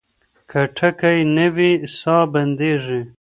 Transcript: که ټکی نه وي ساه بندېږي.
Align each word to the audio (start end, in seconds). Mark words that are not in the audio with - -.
که 0.49 0.59
ټکی 0.77 1.17
نه 1.35 1.47
وي 1.55 1.71
ساه 1.99 2.23
بندېږي. 2.33 3.01